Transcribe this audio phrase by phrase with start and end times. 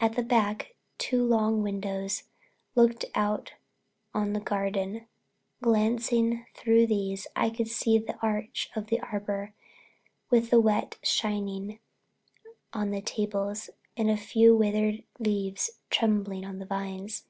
[0.00, 2.22] At the back two long windows
[2.74, 3.52] looked out
[4.14, 5.06] on the garden.
[5.60, 9.52] Glancing through these I could see the arch of the arbor,
[10.30, 11.78] with the wet shining
[12.72, 13.68] on the tables
[13.98, 17.26] and a few withered leaves trembling on the vines.